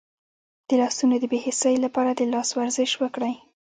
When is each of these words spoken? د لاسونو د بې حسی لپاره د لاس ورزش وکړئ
د 0.67 0.69
لاسونو 0.81 1.15
د 1.19 1.25
بې 1.31 1.39
حسی 1.45 1.75
لپاره 1.85 2.11
د 2.13 2.21
لاس 2.33 2.49
ورزش 2.59 2.91
وکړئ 3.01 3.33